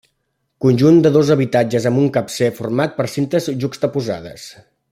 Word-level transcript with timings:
Conjunt 0.65 0.97
de 1.07 1.11
dos 1.17 1.29
habitatges 1.35 1.87
amb 1.91 2.03
un 2.05 2.09
capcer 2.17 2.51
format 2.63 2.99
per 3.01 3.09
cintes 3.19 3.51
juxtaposades. 3.67 4.53